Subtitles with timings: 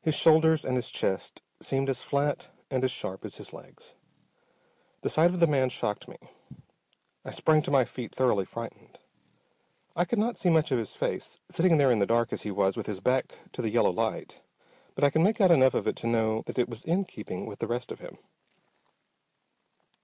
[0.00, 3.94] His shoulders and his chest seemed as flat and as sharp as his legs.
[5.02, 6.16] The sight of the man shocked me.
[7.24, 8.98] I sprang to my feet thoroughly frightened.
[9.94, 12.50] I could not see much of his face, sitting there in the dark as he
[12.50, 14.42] was with his back to the yellow light,
[14.96, 17.46] but I could make out enough of it to know that it was in keeping
[17.46, 18.18] with the rest of him.